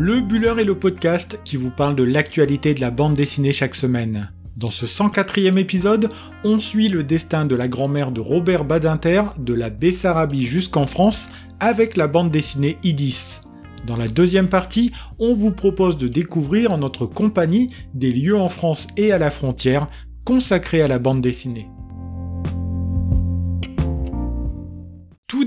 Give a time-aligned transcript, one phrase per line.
[0.00, 3.74] le Buller est le podcast qui vous parle de l'actualité de la bande dessinée chaque
[3.74, 4.30] semaine.
[4.56, 6.10] Dans ce 104e épisode,
[6.44, 11.30] on suit le destin de la grand-mère de Robert Badinter, de la Bessarabie jusqu'en France,
[11.58, 13.40] avec la bande dessinée Idis.
[13.88, 18.48] Dans la deuxième partie, on vous propose de découvrir en notre compagnie des lieux en
[18.48, 19.88] France et à la frontière
[20.24, 21.66] consacrés à la bande dessinée.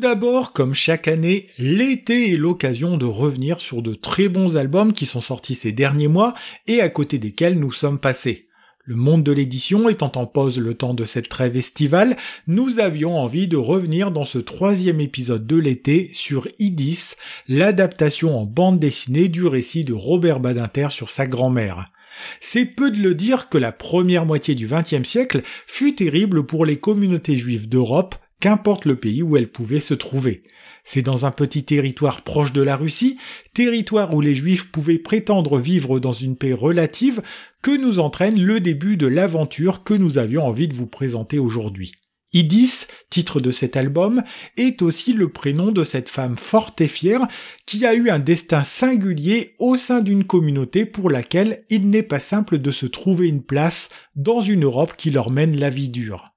[0.02, 5.05] D'abord, comme chaque année, l'été est l'occasion de revenir sur de très bons albums qui
[5.05, 6.33] sont sortis ces derniers mois
[6.68, 8.47] et à côté desquels nous sommes passés.
[8.83, 13.15] Le monde de l'édition étant en pause le temps de cette trêve estivale, nous avions
[13.15, 17.14] envie de revenir dans ce troisième épisode de l'été sur Idis,
[17.47, 21.92] l'adaptation en bande dessinée du récit de Robert Badinter sur sa grand-mère.
[22.39, 26.65] C'est peu de le dire que la première moitié du XXe siècle fut terrible pour
[26.65, 30.43] les communautés juives d'Europe, qu'importe le pays où elles pouvaient se trouver.
[30.83, 33.17] C'est dans un petit territoire proche de la Russie,
[33.53, 37.22] territoire où les Juifs pouvaient prétendre vivre dans une paix relative,
[37.61, 41.94] que nous entraîne le début de l'aventure que nous avions envie de vous présenter aujourd'hui.
[42.33, 44.23] Idis, titre de cet album,
[44.55, 47.28] est aussi le prénom de cette femme forte et fière
[47.66, 52.22] qui a eu un destin singulier au sein d'une communauté pour laquelle il n'est pas
[52.22, 56.31] simple de se trouver une place dans une Europe qui leur mène la vie dure.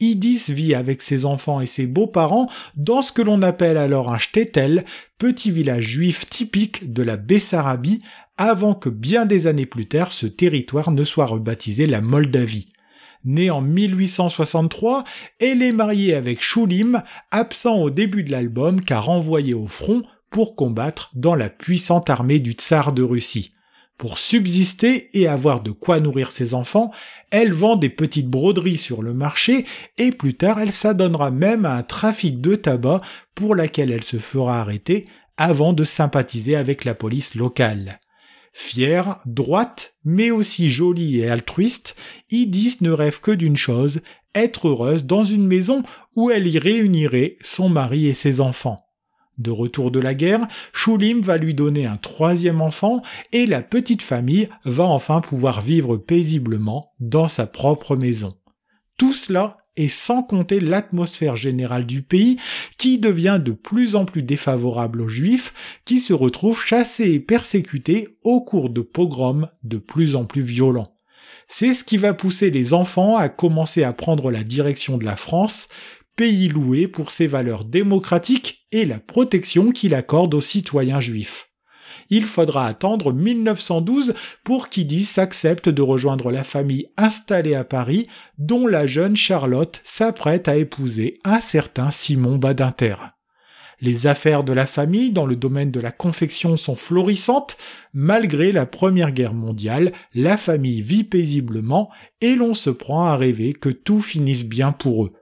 [0.00, 4.18] Idis vit avec ses enfants et ses beaux-parents dans ce que l'on appelle alors un
[4.18, 4.82] shtetl,
[5.18, 8.02] petit village juif typique de la Bessarabie,
[8.36, 12.72] avant que bien des années plus tard ce territoire ne soit rebaptisé la Moldavie.
[13.24, 15.04] Née en 1863,
[15.40, 20.56] elle est mariée avec Shulim, absent au début de l'album car envoyé au front pour
[20.56, 23.53] combattre dans la puissante armée du tsar de Russie.
[23.98, 26.90] Pour subsister et avoir de quoi nourrir ses enfants,
[27.30, 29.66] elle vend des petites broderies sur le marché
[29.98, 33.00] et plus tard elle s'adonnera même à un trafic de tabac
[33.34, 38.00] pour laquelle elle se fera arrêter avant de sympathiser avec la police locale.
[38.52, 41.96] Fière, droite, mais aussi jolie et altruiste,
[42.30, 44.02] Idis ne rêve que d'une chose,
[44.34, 45.82] être heureuse dans une maison
[46.14, 48.83] où elle y réunirait son mari et ses enfants.
[49.38, 53.02] De retour de la guerre, Shulim va lui donner un troisième enfant
[53.32, 58.36] et la petite famille va enfin pouvoir vivre paisiblement dans sa propre maison.
[58.96, 62.38] Tout cela est sans compter l'atmosphère générale du pays
[62.78, 65.52] qui devient de plus en plus défavorable aux juifs
[65.84, 70.94] qui se retrouvent chassés et persécutés au cours de pogroms de plus en plus violents.
[71.48, 75.16] C'est ce qui va pousser les enfants à commencer à prendre la direction de la
[75.16, 75.68] France,
[76.16, 81.50] pays loué pour ses valeurs démocratiques et la protection qu'il accorde aux citoyens juifs.
[82.10, 84.14] Il faudra attendre 1912
[84.44, 88.08] pour qu'Idis accepte de rejoindre la famille installée à Paris,
[88.38, 92.96] dont la jeune Charlotte s'apprête à épouser un certain Simon Badinter.
[93.80, 97.56] Les affaires de la famille dans le domaine de la confection sont florissantes.
[97.92, 103.52] Malgré la Première Guerre mondiale, la famille vit paisiblement et l'on se prend à rêver
[103.52, 105.12] que tout finisse bien pour eux.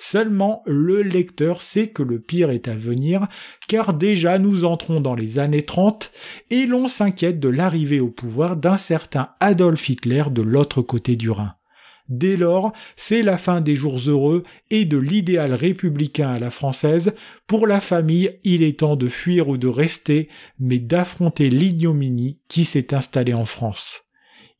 [0.00, 3.26] Seulement, le lecteur sait que le pire est à venir,
[3.66, 6.12] car déjà nous entrons dans les années 30
[6.50, 11.30] et l'on s'inquiète de l'arrivée au pouvoir d'un certain Adolf Hitler de l'autre côté du
[11.30, 11.54] Rhin.
[12.08, 17.14] Dès lors, c'est la fin des jours heureux et de l'idéal républicain à la française.
[17.46, 20.28] Pour la famille, il est temps de fuir ou de rester,
[20.58, 24.07] mais d'affronter l'ignominie qui s'est installée en France.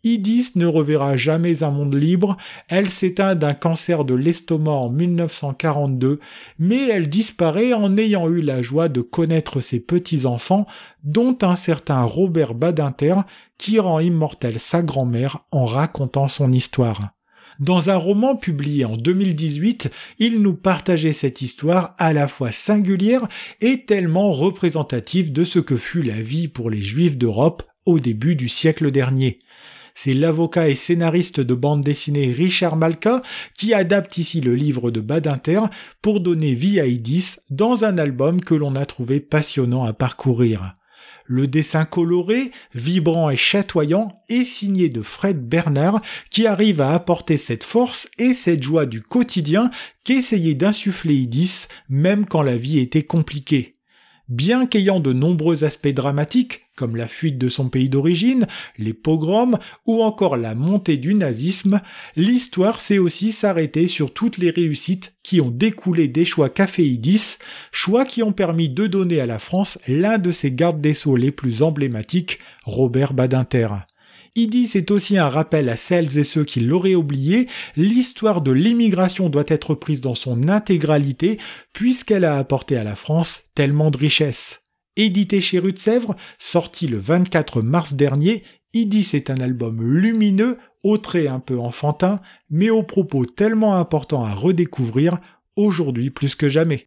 [0.04, 2.36] Idis ne reverra jamais un monde libre,
[2.68, 6.20] elle s'éteint d'un cancer de l'estomac en 1942,
[6.60, 10.66] mais elle disparaît en ayant eu la joie de connaître ses petits-enfants,
[11.02, 13.16] dont un certain Robert Badinter,
[13.58, 17.10] qui rend immortelle sa grand-mère en racontant son histoire.
[17.58, 23.26] Dans un roman publié en 2018, il nous partageait cette histoire à la fois singulière
[23.60, 28.36] et tellement représentative de ce que fut la vie pour les Juifs d'Europe au début
[28.36, 29.40] du siècle dernier.
[30.00, 33.20] C'est l'avocat et scénariste de bande dessinée Richard Malka
[33.52, 35.62] qui adapte ici le livre de Badinter
[36.02, 40.72] pour donner vie à Idis dans un album que l'on a trouvé passionnant à parcourir.
[41.24, 46.00] Le dessin coloré, vibrant et chatoyant est signé de Fred Bernard
[46.30, 49.68] qui arrive à apporter cette force et cette joie du quotidien
[50.04, 53.77] qu'essayait d'insuffler Idis même quand la vie était compliquée.
[54.28, 58.46] Bien qu'ayant de nombreux aspects dramatiques, comme la fuite de son pays d'origine,
[58.76, 61.80] les pogroms ou encore la montée du nazisme,
[62.14, 67.38] l'histoire sait aussi s'arrêter sur toutes les réussites qui ont découlé des choix caféidis,
[67.72, 71.16] choix qui ont permis de donner à la France l'un de ses gardes des sceaux
[71.16, 73.68] les plus emblématiques, Robert Badinter.
[74.38, 79.30] Idis est aussi un rappel à celles et ceux qui l'auraient oublié, l'histoire de l'immigration
[79.30, 81.40] doit être prise dans son intégralité
[81.72, 84.60] puisqu'elle a apporté à la France tellement de richesses.
[84.94, 88.44] Édité chez Rue Sèvres, sorti le 24 mars dernier,
[88.74, 94.24] Idis est un album lumineux, au trait un peu enfantin, mais aux propos tellement importants
[94.24, 95.18] à redécouvrir,
[95.56, 96.86] aujourd'hui plus que jamais.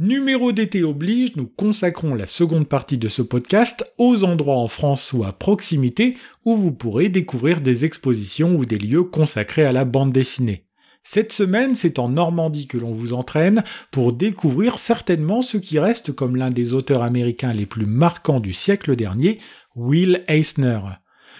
[0.00, 5.12] Numéro d'été oblige, nous consacrons la seconde partie de ce podcast aux endroits en France
[5.12, 9.84] ou à proximité où vous pourrez découvrir des expositions ou des lieux consacrés à la
[9.84, 10.64] bande dessinée.
[11.04, 13.62] Cette semaine, c'est en Normandie que l'on vous entraîne
[13.92, 18.52] pour découvrir certainement ce qui reste comme l'un des auteurs américains les plus marquants du
[18.52, 19.38] siècle dernier,
[19.76, 20.80] Will Eisner.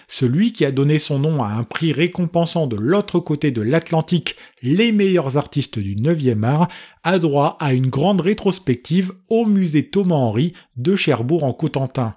[0.08, 4.36] Celui qui a donné son nom à un prix récompensant de l'autre côté de l'Atlantique
[4.62, 6.68] les meilleurs artistes du 9e art,
[7.02, 12.14] a droit à une grande rétrospective au musée Thomas-Henry de Cherbourg en Cotentin.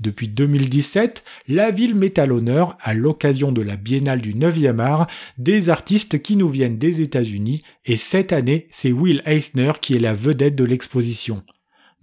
[0.00, 5.08] Depuis 2017, la ville met à l'honneur, à l'occasion de la Biennale du 9e art,
[5.38, 10.00] des artistes qui nous viennent des États-Unis, et cette année, c'est Will Eisner qui est
[10.00, 11.42] la vedette de l'exposition.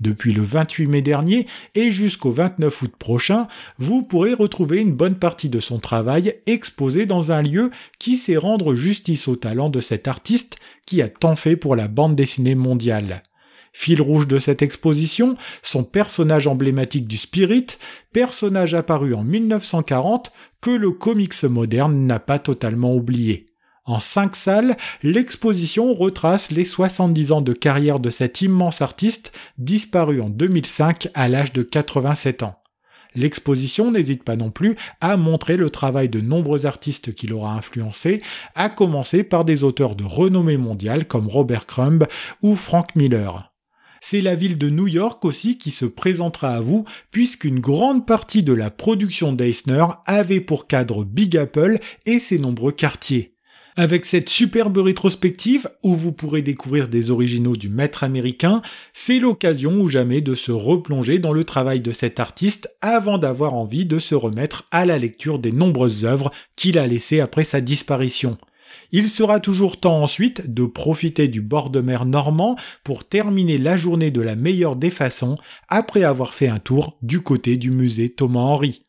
[0.02, 3.48] Depuis le 28 mai dernier et jusqu'au 29 août prochain,
[3.78, 8.36] vous pourrez retrouver une bonne partie de son travail exposé dans un lieu qui sait
[8.36, 12.56] rendre justice au talent de cet artiste qui a tant fait pour la bande dessinée
[12.56, 13.24] mondiale.
[13.72, 17.68] Fil rouge de cette exposition, son personnage emblématique du Spirit,
[18.14, 20.32] personnage apparu en 1940
[20.62, 23.48] que le comics moderne n'a pas totalement oublié.
[23.86, 30.22] En cinq salles, l'exposition retrace les 70 ans de carrière de cet immense artiste disparu
[30.22, 32.60] en 2005 à l'âge de 87 ans.
[33.14, 38.22] L'exposition n'hésite pas non plus à montrer le travail de nombreux artistes qui l'aura influencé,
[38.56, 42.08] à commencer par des auteurs de renommée mondiale comme Robert Crumb
[42.42, 43.52] ou Frank Miller
[44.08, 48.44] c'est la ville de New York aussi qui se présentera à vous, puisqu'une grande partie
[48.44, 53.35] de la production d'Eisner avait pour cadre Big Apple et ses nombreux quartiers.
[53.78, 58.62] Avec cette superbe rétrospective, où vous pourrez découvrir des originaux du maître américain,
[58.94, 63.54] c'est l'occasion ou jamais de se replonger dans le travail de cet artiste avant d'avoir
[63.54, 67.60] envie de se remettre à la lecture des nombreuses œuvres qu'il a laissées après sa
[67.60, 68.38] disparition.
[68.94, 72.56] Il sera toujours temps ensuite de profiter du bord de mer normand
[72.86, 75.36] pour terminer la journée de la meilleure des façons
[75.68, 78.86] après avoir fait un tour du côté du musée Thomas Henry.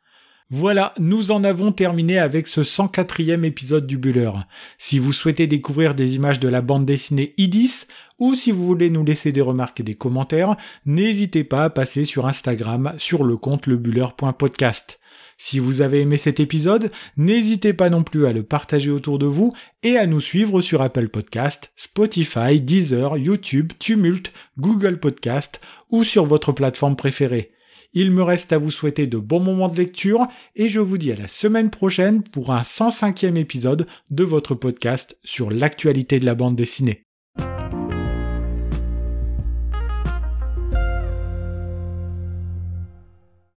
[0.49, 4.31] Voilà, nous en avons terminé avec ce 104e épisode du Buller.
[4.79, 7.87] Si vous souhaitez découvrir des images de la bande dessinée Idis,
[8.21, 10.55] ou si vous voulez nous laisser des remarques et des commentaires,
[10.85, 15.01] n'hésitez pas à passer sur Instagram sur le compte lebuller.podcast.
[15.37, 19.27] Si vous avez aimé cet épisode, n'hésitez pas non plus à le partager autour de
[19.27, 19.53] vous
[19.83, 25.61] et à nous suivre sur Apple Podcast, Spotify, Deezer, YouTube, Tumult, Google Podcast
[25.91, 27.51] ou sur votre plateforme préférée.
[27.99, 31.13] Il me reste à vous souhaiter de bons moments de lecture et je vous dis
[31.13, 36.35] à la semaine prochaine pour un 105e épisode de votre podcast sur l'actualité de la
[36.35, 37.06] bande dessinée.